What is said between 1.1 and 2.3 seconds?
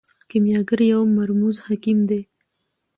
مرموز حکیم دی.